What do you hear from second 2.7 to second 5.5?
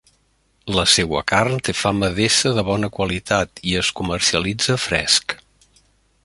bona qualitat i es comercialitza fresc.